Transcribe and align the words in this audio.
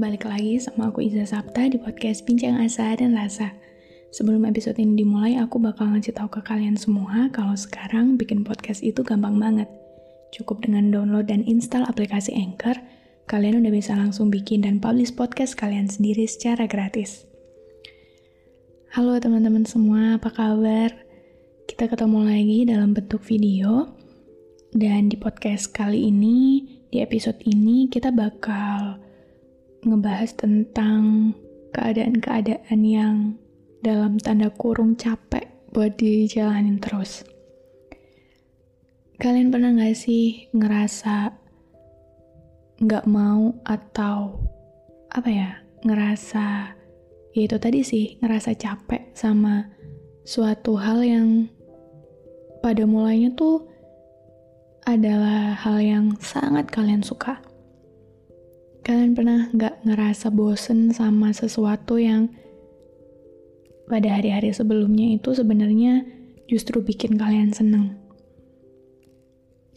Balik 0.00 0.24
lagi 0.24 0.56
sama 0.56 0.88
aku 0.88 1.04
Iza 1.04 1.28
Sapta 1.28 1.68
di 1.68 1.76
podcast 1.76 2.24
Bincang 2.24 2.56
Asa 2.56 2.96
dan 2.96 3.12
Rasa. 3.12 3.52
Sebelum 4.08 4.48
episode 4.48 4.80
ini 4.80 5.04
dimulai, 5.04 5.36
aku 5.36 5.60
bakal 5.60 5.92
ngasih 5.92 6.16
tahu 6.16 6.32
ke 6.32 6.40
kalian 6.40 6.72
semua 6.72 7.28
kalau 7.36 7.52
sekarang 7.52 8.16
bikin 8.16 8.40
podcast 8.40 8.80
itu 8.80 9.04
gampang 9.04 9.36
banget. 9.36 9.68
Cukup 10.32 10.64
dengan 10.64 10.88
download 10.88 11.28
dan 11.28 11.44
install 11.44 11.84
aplikasi 11.84 12.32
Anchor, 12.32 12.80
kalian 13.28 13.60
udah 13.60 13.68
bisa 13.68 13.92
langsung 13.92 14.32
bikin 14.32 14.64
dan 14.64 14.80
publish 14.80 15.12
podcast 15.12 15.52
kalian 15.52 15.84
sendiri 15.84 16.24
secara 16.24 16.64
gratis. 16.64 17.28
Halo 18.96 19.20
teman-teman 19.20 19.68
semua, 19.68 20.16
apa 20.16 20.32
kabar? 20.32 20.96
Kita 21.68 21.92
ketemu 21.92 22.24
lagi 22.24 22.58
dalam 22.64 22.96
bentuk 22.96 23.20
video. 23.20 23.92
Dan 24.72 25.12
di 25.12 25.20
podcast 25.20 25.68
kali 25.76 26.08
ini, 26.08 26.64
di 26.88 27.04
episode 27.04 27.36
ini 27.44 27.92
kita 27.92 28.08
bakal 28.08 29.09
ngebahas 29.84 30.36
tentang 30.36 31.32
keadaan-keadaan 31.72 32.80
yang 32.84 33.16
dalam 33.80 34.20
tanda 34.20 34.52
kurung 34.52 34.98
capek 34.98 35.48
buat 35.72 35.96
dijalanin 35.96 36.82
terus. 36.82 37.24
Kalian 39.20 39.52
pernah 39.52 39.76
gak 39.76 39.96
sih 39.96 40.48
ngerasa 40.52 41.32
gak 42.84 43.04
mau 43.08 43.52
atau 43.64 44.40
apa 45.12 45.28
ya, 45.28 45.50
ngerasa 45.84 46.76
ya 47.36 47.40
itu 47.40 47.56
tadi 47.56 47.80
sih, 47.84 48.16
ngerasa 48.20 48.56
capek 48.56 49.12
sama 49.16 49.68
suatu 50.24 50.76
hal 50.76 51.00
yang 51.04 51.28
pada 52.60 52.84
mulainya 52.84 53.32
tuh 53.36 53.64
adalah 54.84 55.56
hal 55.56 55.80
yang 55.80 56.06
sangat 56.20 56.68
kalian 56.72 57.04
suka 57.04 57.40
Kalian 58.80 59.12
pernah 59.12 59.52
nggak 59.52 59.84
ngerasa 59.84 60.32
bosen 60.32 60.90
sama 60.96 61.36
sesuatu 61.36 62.00
yang 62.00 62.32
pada 63.90 64.16
hari-hari 64.16 64.54
sebelumnya 64.56 65.20
itu 65.20 65.36
sebenarnya 65.36 66.08
justru 66.48 66.80
bikin 66.80 67.20
kalian 67.20 67.52
seneng? 67.52 68.00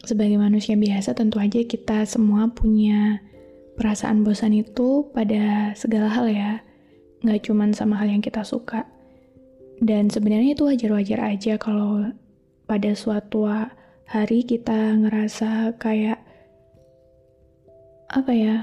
Sebagai 0.04 0.36
manusia 0.36 0.76
biasa 0.76 1.16
tentu 1.16 1.40
aja 1.40 1.60
kita 1.64 2.04
semua 2.04 2.48
punya 2.52 3.20
perasaan 3.76 4.20
bosan 4.24 4.52
itu 4.52 5.08
pada 5.12 5.72
segala 5.76 6.08
hal 6.12 6.28
ya. 6.28 6.52
Nggak 7.24 7.48
cuman 7.48 7.72
sama 7.72 7.96
hal 8.00 8.12
yang 8.12 8.20
kita 8.20 8.44
suka. 8.44 8.84
Dan 9.80 10.08
sebenarnya 10.08 10.56
itu 10.56 10.64
wajar-wajar 10.68 11.20
aja 11.34 11.56
kalau 11.56 12.08
pada 12.64 12.92
suatu 12.96 13.44
hari 14.04 14.44
kita 14.44 14.96
ngerasa 15.00 15.76
kayak 15.80 16.20
apa 18.12 18.32
ya 18.32 18.56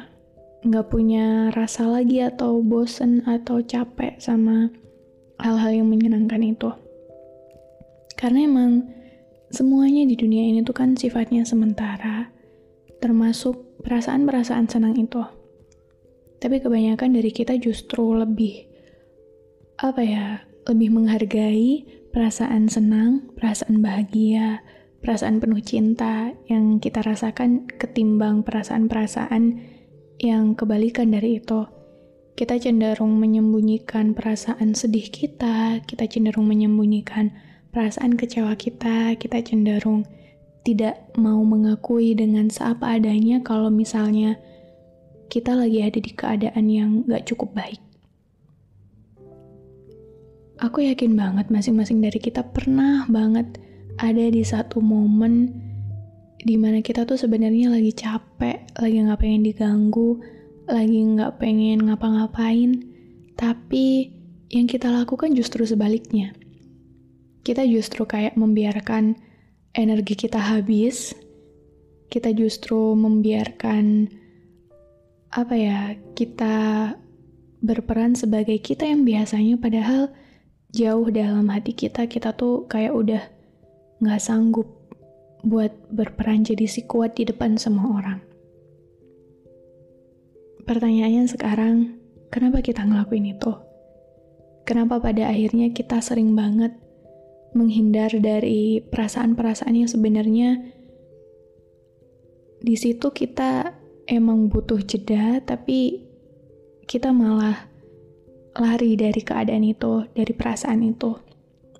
nggak 0.61 0.93
punya 0.93 1.49
rasa 1.57 1.89
lagi 1.89 2.21
atau 2.21 2.61
bosen 2.61 3.25
atau 3.25 3.65
capek 3.65 4.21
sama 4.21 4.69
hal-hal 5.41 5.81
yang 5.81 5.89
menyenangkan 5.89 6.41
itu. 6.45 6.69
Karena 8.13 8.45
emang 8.45 8.85
semuanya 9.50 10.05
di 10.05 10.13
dunia 10.13 10.45
ini 10.45 10.61
tuh 10.61 10.77
kan 10.77 10.94
sifatnya 10.94 11.41
sementara, 11.41 12.29
termasuk 13.01 13.81
perasaan-perasaan 13.81 14.69
senang 14.69 14.94
itu. 14.94 15.25
Tapi 16.38 16.61
kebanyakan 16.61 17.17
dari 17.17 17.33
kita 17.33 17.57
justru 17.57 18.13
lebih 18.13 18.69
apa 19.81 20.01
ya, 20.05 20.45
lebih 20.69 20.94
menghargai 20.94 21.89
perasaan 22.13 22.69
senang, 22.69 23.33
perasaan 23.33 23.81
bahagia, 23.81 24.61
perasaan 25.01 25.41
penuh 25.41 25.61
cinta 25.66 26.38
yang 26.45 26.77
kita 26.77 27.01
rasakan 27.01 27.66
ketimbang 27.66 28.45
perasaan-perasaan 28.45 29.70
yang 30.21 30.53
kebalikan 30.53 31.09
dari 31.09 31.41
itu. 31.41 31.65
Kita 32.37 32.55
cenderung 32.61 33.17
menyembunyikan 33.17 34.13
perasaan 34.13 34.77
sedih 34.77 35.09
kita, 35.09 35.81
kita 35.83 36.05
cenderung 36.07 36.47
menyembunyikan 36.47 37.33
perasaan 37.73 38.15
kecewa 38.15 38.53
kita, 38.55 39.17
kita 39.17 39.41
cenderung 39.41 40.05
tidak 40.61 41.09
mau 41.17 41.41
mengakui 41.41 42.13
dengan 42.13 42.53
seapa 42.53 43.01
adanya 43.01 43.41
kalau 43.41 43.73
misalnya 43.73 44.37
kita 45.27 45.57
lagi 45.57 45.81
ada 45.81 45.97
di 45.97 46.11
keadaan 46.13 46.65
yang 46.69 46.89
gak 47.09 47.25
cukup 47.25 47.51
baik. 47.57 47.81
Aku 50.61 50.85
yakin 50.85 51.17
banget 51.17 51.49
masing-masing 51.49 52.05
dari 52.05 52.21
kita 52.21 52.45
pernah 52.45 53.09
banget 53.09 53.57
ada 53.97 54.25
di 54.29 54.45
satu 54.45 54.77
momen 54.77 55.49
di 56.41 56.57
mana 56.57 56.81
kita 56.81 57.06
tuh 57.06 57.22
sebenarnya 57.22 57.69
lagi 57.69 57.94
capek, 57.94 58.74
lagi 58.81 58.97
nggak 58.97 59.22
pengen 59.22 59.46
diganggu, 59.46 60.18
lagi 60.66 60.97
nggak 60.97 61.38
pengen 61.38 61.85
ngapa-ngapain, 61.85 62.81
tapi 63.38 64.09
yang 64.50 64.66
kita 64.66 64.90
lakukan 64.90 65.38
justru 65.38 65.63
sebaliknya. 65.69 66.34
Kita 67.46 67.66
justru 67.66 68.09
kayak 68.09 68.38
membiarkan 68.38 69.18
energi 69.78 70.18
kita 70.18 70.41
habis, 70.41 71.13
kita 72.09 72.34
justru 72.34 72.97
membiarkan 72.97 74.09
apa 75.31 75.56
ya, 75.56 75.94
kita 76.18 76.57
berperan 77.62 78.18
sebagai 78.18 78.57
kita 78.57 78.90
yang 78.90 79.06
biasanya 79.06 79.62
padahal 79.62 80.09
jauh 80.74 81.06
dalam 81.13 81.46
hati 81.53 81.78
kita, 81.78 82.09
kita 82.09 82.34
tuh 82.34 82.66
kayak 82.66 82.97
udah 82.97 83.24
nggak 84.01 84.22
sanggup 84.22 84.81
buat 85.41 85.74
berperan 85.90 86.46
jadi 86.46 86.66
si 86.69 86.85
kuat 86.85 87.18
di 87.18 87.25
depan 87.25 87.57
semua 87.57 87.97
orang. 87.97 88.19
Pertanyaannya 90.62 91.25
sekarang, 91.25 91.97
kenapa 92.29 92.62
kita 92.62 92.85
ngelakuin 92.85 93.34
itu? 93.34 93.51
Kenapa 94.62 95.01
pada 95.01 95.34
akhirnya 95.34 95.74
kita 95.74 96.00
sering 96.00 96.38
banget 96.38 96.78
menghindar 97.57 98.13
dari 98.22 98.80
perasaan-perasaan 98.80 99.75
yang 99.75 99.90
sebenarnya 99.90 100.62
di 102.62 102.75
situ 102.78 103.09
kita 103.09 103.74
emang 104.06 104.47
butuh 104.47 104.80
jeda, 104.85 105.41
tapi 105.41 106.06
kita 106.85 107.09
malah 107.09 107.68
lari 108.53 108.94
dari 109.00 109.22
keadaan 109.25 109.66
itu, 109.66 110.06
dari 110.13 110.34
perasaan 110.35 110.85
itu. 110.85 111.18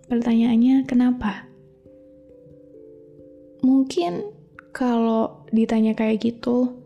Pertanyaannya, 0.10 0.90
kenapa? 0.90 1.51
Mungkin 3.62 4.26
kalau 4.74 5.46
ditanya 5.54 5.94
kayak 5.94 6.22
gitu, 6.22 6.82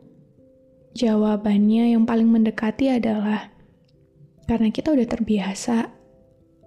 jawabannya 0.95 1.95
yang 1.95 2.03
paling 2.03 2.27
mendekati 2.27 2.91
adalah 2.91 3.51
karena 4.47 4.69
kita 4.71 4.91
udah 4.91 5.07
terbiasa 5.07 5.91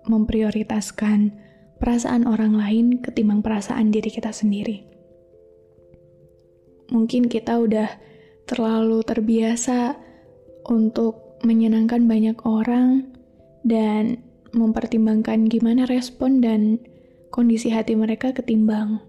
memprioritaskan 0.09 1.33
perasaan 1.79 2.27
orang 2.27 2.57
lain 2.59 2.87
ketimbang 3.05 3.45
perasaan 3.45 3.93
diri 3.93 4.11
kita 4.11 4.33
sendiri. 4.33 4.85
Mungkin 6.89 7.29
kita 7.29 7.61
udah 7.61 7.89
terlalu 8.49 9.05
terbiasa 9.05 10.01
untuk 10.73 11.39
menyenangkan 11.45 12.09
banyak 12.09 12.41
orang 12.49 13.13
dan 13.63 14.25
mempertimbangkan 14.57 15.45
gimana 15.47 15.85
respon 15.85 16.41
dan 16.41 16.81
kondisi 17.29 17.69
hati 17.69 17.93
mereka 17.93 18.33
ketimbang 18.33 19.05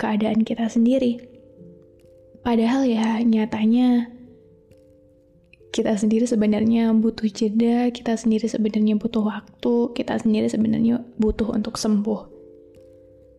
keadaan 0.00 0.40
kita 0.48 0.64
sendiri. 0.72 1.20
Padahal 2.40 2.88
ya 2.88 3.20
nyatanya 3.20 4.08
kita 5.70 5.94
sendiri 5.94 6.26
sebenarnya 6.26 6.90
butuh 6.96 7.30
jeda, 7.30 7.92
kita 7.94 8.18
sendiri 8.18 8.48
sebenarnya 8.50 8.98
butuh 8.98 9.22
waktu, 9.22 9.94
kita 9.94 10.18
sendiri 10.18 10.50
sebenarnya 10.50 11.04
butuh 11.20 11.52
untuk 11.54 11.78
sembuh. 11.78 12.26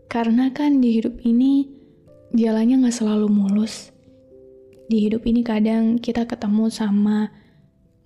Karena 0.08 0.54
kan 0.54 0.80
di 0.80 1.02
hidup 1.02 1.20
ini 1.28 1.68
jalannya 2.32 2.88
nggak 2.88 2.96
selalu 2.96 3.28
mulus. 3.28 3.92
Di 4.88 5.08
hidup 5.08 5.28
ini 5.28 5.44
kadang 5.44 6.00
kita 6.00 6.24
ketemu 6.24 6.72
sama 6.72 7.32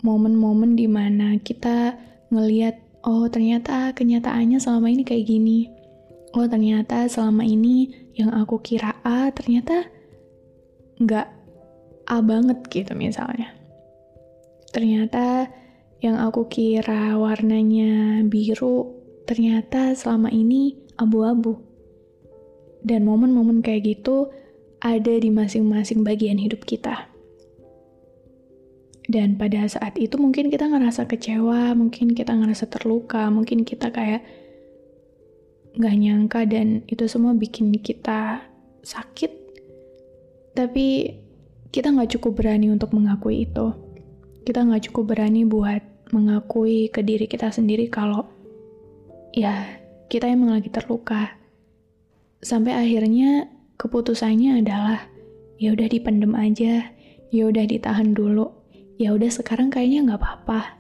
momen-momen 0.02 0.74
di 0.74 0.90
mana 0.90 1.38
kita 1.42 1.98
ngeliat, 2.34 2.78
oh 3.06 3.30
ternyata 3.30 3.94
kenyataannya 3.94 4.58
selama 4.58 4.90
ini 4.90 5.06
kayak 5.06 5.26
gini. 5.26 5.70
Oh 6.34 6.50
ternyata 6.50 7.06
selama 7.10 7.46
ini 7.46 8.05
yang 8.16 8.32
aku 8.32 8.64
kira 8.64 8.96
A 9.04 9.30
ternyata 9.36 9.92
nggak 11.04 11.28
A 12.08 12.18
banget 12.24 12.60
gitu 12.72 12.96
misalnya. 12.96 13.52
Ternyata 14.72 15.52
yang 16.00 16.20
aku 16.20 16.48
kira 16.48 17.16
warnanya 17.20 18.24
biru, 18.28 18.94
ternyata 19.28 19.96
selama 19.96 20.32
ini 20.32 20.76
abu-abu. 21.00 21.60
Dan 22.86 23.08
momen-momen 23.08 23.66
kayak 23.66 23.84
gitu 23.98 24.30
ada 24.78 25.14
di 25.18 25.34
masing-masing 25.34 26.06
bagian 26.06 26.38
hidup 26.38 26.62
kita. 26.64 27.10
Dan 29.06 29.38
pada 29.38 29.66
saat 29.70 29.98
itu 29.98 30.18
mungkin 30.18 30.50
kita 30.50 30.70
ngerasa 30.70 31.10
kecewa, 31.10 31.74
mungkin 31.78 32.14
kita 32.14 32.34
ngerasa 32.34 32.70
terluka, 32.70 33.30
mungkin 33.34 33.66
kita 33.66 33.90
kayak 33.90 34.26
nggak 35.76 35.96
nyangka 36.00 36.42
dan 36.48 36.82
itu 36.88 37.06
semua 37.12 37.36
bikin 37.36 37.76
kita 37.76 38.40
sakit. 38.84 39.32
Tapi 40.56 41.12
kita 41.70 41.92
nggak 41.92 42.16
cukup 42.16 42.40
berani 42.40 42.72
untuk 42.72 42.96
mengakui 42.96 43.44
itu. 43.44 43.76
Kita 44.48 44.64
nggak 44.64 44.92
cukup 44.92 45.16
berani 45.16 45.44
buat 45.44 45.84
mengakui 46.16 46.88
ke 46.88 47.04
diri 47.04 47.28
kita 47.28 47.52
sendiri 47.52 47.92
kalau 47.92 48.24
ya 49.36 49.68
kita 50.08 50.32
emang 50.32 50.56
lagi 50.56 50.72
terluka. 50.72 51.36
Sampai 52.40 52.78
akhirnya 52.78 53.52
keputusannya 53.76 54.64
adalah 54.64 55.04
ya 55.60 55.76
udah 55.76 55.88
dipendem 55.92 56.32
aja, 56.38 56.88
ya 57.34 57.44
udah 57.50 57.66
ditahan 57.68 58.16
dulu, 58.16 58.48
ya 58.96 59.12
udah 59.12 59.28
sekarang 59.28 59.68
kayaknya 59.68 60.14
nggak 60.14 60.22
apa-apa. 60.24 60.80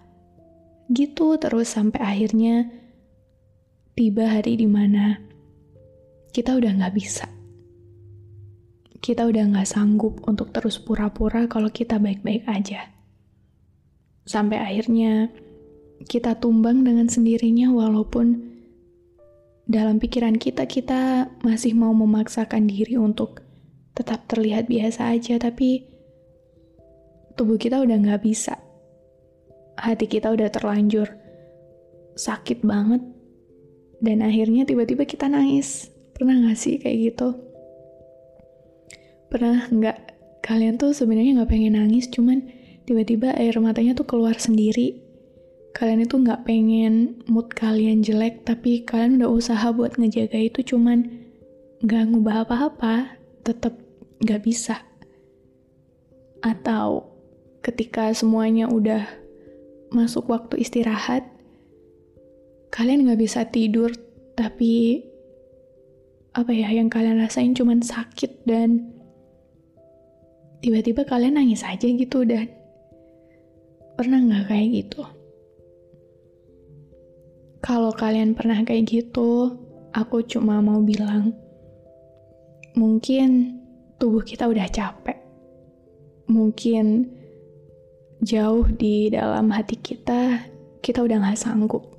Gitu 0.93 1.35
terus 1.41 1.73
sampai 1.73 1.99
akhirnya 1.99 2.69
tiba 3.95 4.27
hari 4.27 4.59
di 4.59 4.67
mana 4.67 5.15
kita 6.35 6.51
udah 6.59 6.71
nggak 6.75 6.95
bisa 6.99 7.31
kita 9.05 9.23
udah 9.23 9.53
nggak 9.53 9.69
sanggup 9.69 10.19
untuk 10.25 10.49
terus 10.49 10.81
pura-pura 10.81 11.45
kalau 11.45 11.69
kita 11.69 12.01
baik-baik 12.01 12.41
aja. 12.49 12.89
Sampai 14.25 14.57
akhirnya 14.57 15.29
kita 16.09 16.41
tumbang 16.41 16.81
dengan 16.81 17.05
sendirinya 17.05 17.69
walaupun 17.69 18.57
dalam 19.69 20.01
pikiran 20.01 20.41
kita 20.41 20.65
kita 20.65 21.29
masih 21.45 21.77
mau 21.77 21.93
memaksakan 21.93 22.65
diri 22.65 22.97
untuk 22.97 23.45
tetap 23.93 24.25
terlihat 24.25 24.65
biasa 24.65 25.13
aja 25.13 25.37
tapi 25.37 25.85
tubuh 27.37 27.61
kita 27.61 27.77
udah 27.85 28.01
nggak 28.01 28.25
bisa. 28.25 28.57
Hati 29.77 30.09
kita 30.09 30.33
udah 30.33 30.49
terlanjur 30.49 31.13
sakit 32.17 32.65
banget 32.65 33.14
dan 34.03 34.23
akhirnya 34.23 34.67
tiba-tiba 34.67 35.03
kita 35.07 35.27
nangis. 35.27 35.91
Pernah 36.15 36.47
gak 36.47 36.57
sih 36.59 36.79
kayak 36.79 36.97
gitu? 37.11 37.45
pernah 39.35 39.67
nggak 39.67 39.97
kalian 40.39 40.79
tuh 40.79 40.95
sebenarnya 40.95 41.43
nggak 41.43 41.51
pengen 41.51 41.75
nangis 41.75 42.07
cuman 42.07 42.47
tiba-tiba 42.87 43.35
air 43.35 43.51
matanya 43.59 43.97
tuh 43.97 44.07
keluar 44.07 44.39
sendiri 44.39 45.03
kalian 45.75 46.07
itu 46.07 46.15
nggak 46.15 46.47
pengen 46.47 47.19
mood 47.27 47.51
kalian 47.51 47.99
jelek 47.99 48.47
tapi 48.47 48.87
kalian 48.87 49.19
udah 49.19 49.27
usaha 49.27 49.67
buat 49.75 49.99
ngejaga 49.99 50.39
itu 50.39 50.63
cuman 50.63 51.27
nggak 51.83 52.15
ngubah 52.15 52.47
apa-apa 52.47 53.19
tetap 53.43 53.75
nggak 54.23 54.39
bisa 54.39 54.79
atau 56.39 57.11
ketika 57.59 58.15
semuanya 58.15 58.71
udah 58.71 59.03
masuk 59.91 60.31
waktu 60.31 60.63
istirahat 60.63 61.27
kalian 62.75 63.07
nggak 63.07 63.23
bisa 63.23 63.47
tidur 63.47 63.87
tapi 64.35 64.99
apa 66.35 66.51
ya 66.51 66.67
yang 66.75 66.91
kalian 66.91 67.23
rasain 67.23 67.55
cuman 67.55 67.79
sakit 67.79 68.43
dan 68.43 68.91
tiba-tiba 70.59 71.07
kalian 71.07 71.39
nangis 71.39 71.63
aja 71.63 71.87
gitu 71.87 72.27
dan 72.27 72.51
pernah 73.95 74.19
nggak 74.19 74.51
kayak 74.51 74.67
gitu? 74.83 75.07
Kalau 77.63 77.95
kalian 77.95 78.35
pernah 78.35 78.59
kayak 78.61 78.91
gitu, 78.91 79.55
aku 79.95 80.21
cuma 80.27 80.59
mau 80.61 80.83
bilang, 80.83 81.33
mungkin 82.75 83.57
tubuh 83.97 84.21
kita 84.21 84.45
udah 84.45 84.67
capek. 84.69 85.17
Mungkin 86.29 87.09
jauh 88.21 88.67
di 88.69 89.09
dalam 89.09 89.49
hati 89.49 89.79
kita, 89.81 90.45
kita 90.83 91.01
udah 91.01 91.25
gak 91.25 91.41
sanggup. 91.41 91.94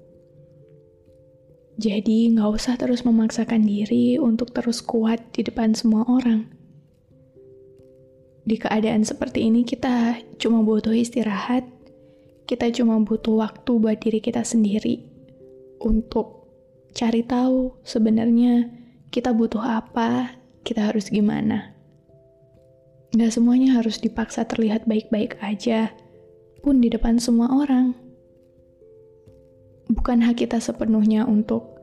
Jadi 1.76 2.32
gak 2.32 2.50
usah 2.56 2.74
terus 2.80 3.04
memaksakan 3.04 3.68
diri 3.68 4.16
untuk 4.16 4.52
terus 4.56 4.80
kuat 4.80 5.20
di 5.36 5.44
depan 5.44 5.76
semua 5.76 6.08
orang 6.08 6.56
di 8.46 8.54
keadaan 8.54 9.02
seperti 9.02 9.50
ini 9.50 9.66
kita 9.66 10.22
cuma 10.38 10.62
butuh 10.62 10.94
istirahat, 10.94 11.66
kita 12.46 12.70
cuma 12.70 12.94
butuh 13.02 13.42
waktu 13.42 13.72
buat 13.74 13.98
diri 13.98 14.22
kita 14.22 14.46
sendiri 14.46 15.02
untuk 15.82 16.46
cari 16.94 17.26
tahu 17.26 17.74
sebenarnya 17.82 18.70
kita 19.10 19.34
butuh 19.34 19.60
apa, 19.60 20.38
kita 20.62 20.94
harus 20.94 21.10
gimana. 21.10 21.74
Gak 23.18 23.34
semuanya 23.34 23.82
harus 23.82 23.98
dipaksa 23.98 24.46
terlihat 24.46 24.86
baik-baik 24.86 25.42
aja, 25.42 25.90
pun 26.62 26.78
di 26.78 26.86
depan 26.86 27.18
semua 27.18 27.50
orang. 27.50 27.98
Bukan 29.86 30.18
hak 30.22 30.42
kita 30.42 30.58
sepenuhnya 30.58 31.22
untuk 31.26 31.76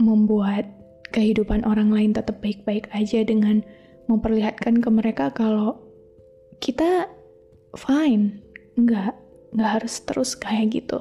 membuat 0.00 0.68
kehidupan 1.12 1.64
orang 1.64 1.92
lain 1.92 2.12
tetap 2.16 2.40
baik-baik 2.40 2.88
aja 2.92 3.24
dengan 3.24 3.64
memperlihatkan 4.06 4.80
ke 4.80 4.88
mereka 4.88 5.32
kalau 5.32 5.80
kita 6.60 7.10
fine, 7.76 8.40
nggak, 8.80 9.12
nggak 9.52 9.70
harus 9.80 10.00
terus 10.08 10.32
kayak 10.38 10.72
gitu. 10.72 11.00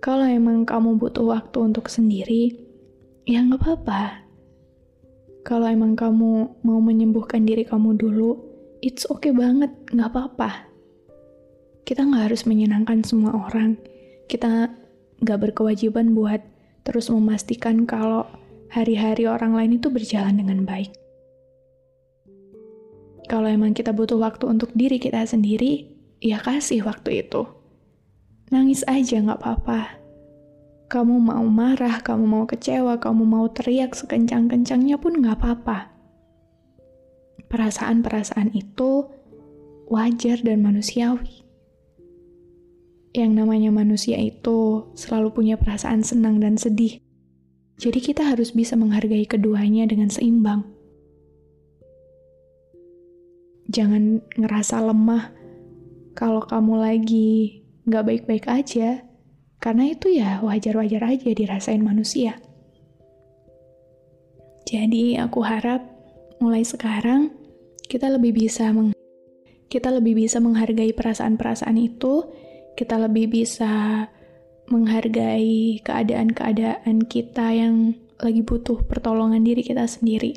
Kalau 0.00 0.24
emang 0.24 0.64
kamu 0.64 0.96
butuh 0.96 1.28
waktu 1.28 1.60
untuk 1.60 1.92
sendiri, 1.92 2.56
ya 3.28 3.44
nggak 3.44 3.60
apa-apa. 3.60 4.24
Kalau 5.44 5.68
emang 5.68 5.92
kamu 5.96 6.64
mau 6.64 6.80
menyembuhkan 6.80 7.44
diri 7.44 7.68
kamu 7.68 8.00
dulu, 8.00 8.40
it's 8.80 9.04
okay 9.12 9.32
banget, 9.32 9.68
nggak 9.92 10.08
apa-apa. 10.08 10.68
Kita 11.84 12.04
nggak 12.04 12.32
harus 12.32 12.48
menyenangkan 12.48 13.04
semua 13.04 13.36
orang. 13.36 13.76
Kita 14.30 14.70
nggak 15.26 15.38
berkewajiban 15.42 16.14
buat 16.14 16.38
terus 16.86 17.10
memastikan 17.10 17.82
kalau 17.82 18.30
hari-hari 18.70 19.26
orang 19.26 19.58
lain 19.58 19.82
itu 19.82 19.90
berjalan 19.90 20.38
dengan 20.38 20.62
baik. 20.62 20.94
Kalau 23.26 23.50
emang 23.50 23.74
kita 23.74 23.90
butuh 23.90 24.22
waktu 24.22 24.46
untuk 24.46 24.70
diri 24.78 25.02
kita 25.02 25.26
sendiri, 25.26 25.90
ya 26.22 26.38
kasih 26.38 26.86
waktu 26.86 27.26
itu. 27.26 27.42
Nangis 28.54 28.86
aja 28.86 29.18
nggak 29.18 29.42
apa-apa. 29.42 29.98
Kamu 30.90 31.18
mau 31.18 31.46
marah, 31.46 31.98
kamu 31.98 32.22
mau 32.26 32.44
kecewa, 32.46 33.02
kamu 33.02 33.22
mau 33.22 33.46
teriak 33.50 33.98
sekencang-kencangnya 33.98 34.98
pun 34.98 35.22
nggak 35.22 35.42
apa-apa. 35.42 35.90
Perasaan-perasaan 37.50 38.54
itu 38.54 39.10
wajar 39.90 40.38
dan 40.42 40.62
manusiawi. 40.62 41.49
Yang 43.10 43.32
namanya 43.42 43.70
manusia 43.74 44.18
itu 44.18 44.90
selalu 44.94 45.34
punya 45.34 45.56
perasaan 45.58 46.06
senang 46.06 46.38
dan 46.38 46.54
sedih. 46.54 47.02
Jadi 47.80 47.98
kita 47.98 48.28
harus 48.28 48.54
bisa 48.54 48.76
menghargai 48.78 49.26
keduanya 49.26 49.88
dengan 49.88 50.12
seimbang 50.12 50.80
jangan 53.70 54.18
ngerasa 54.34 54.82
lemah 54.82 55.30
kalau 56.18 56.42
kamu 56.42 56.74
lagi 56.82 57.62
nggak 57.86 58.04
baik-baik 58.04 58.46
aja, 58.50 59.06
karena 59.62 59.94
itu 59.94 60.10
ya 60.10 60.42
wajar-wajar 60.42 61.06
aja 61.06 61.30
dirasain 61.30 61.80
manusia. 61.80 62.36
Jadi 64.66 65.16
aku 65.16 65.40
harap 65.46 65.86
mulai 66.42 66.66
sekarang 66.66 67.30
kita 67.86 68.10
lebih 68.10 68.36
bisa 68.36 68.70
meng 68.74 68.92
kita 69.70 69.94
lebih 69.94 70.18
bisa 70.18 70.42
menghargai 70.42 70.90
perasaan-perasaan 70.90 71.78
itu, 71.78 72.26
kita 72.80 72.96
lebih 72.96 73.28
bisa 73.28 74.08
menghargai 74.72 75.84
keadaan-keadaan 75.84 77.04
kita 77.04 77.52
yang 77.52 77.92
lagi 78.16 78.40
butuh 78.40 78.80
pertolongan 78.88 79.44
diri 79.44 79.60
kita 79.60 79.84
sendiri. 79.84 80.32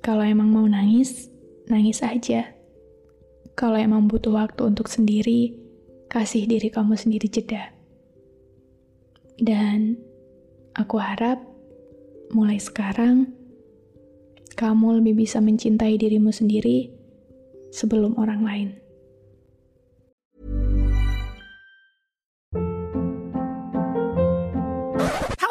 Kalau 0.00 0.24
emang 0.24 0.48
mau 0.48 0.64
nangis, 0.64 1.28
nangis 1.68 2.00
aja. 2.00 2.48
Kalau 3.52 3.76
emang 3.76 4.08
butuh 4.08 4.32
waktu 4.32 4.64
untuk 4.64 4.88
sendiri, 4.88 5.52
kasih 6.08 6.48
diri 6.48 6.72
kamu 6.72 6.96
sendiri 6.96 7.28
jeda. 7.28 7.68
Dan 9.36 10.00
aku 10.72 10.96
harap 10.96 11.36
mulai 12.32 12.56
sekarang 12.56 13.28
kamu 14.56 15.04
lebih 15.04 15.20
bisa 15.28 15.36
mencintai 15.44 16.00
dirimu 16.00 16.32
sendiri 16.32 16.88
sebelum 17.76 18.16
orang 18.16 18.40
lain. 18.40 18.83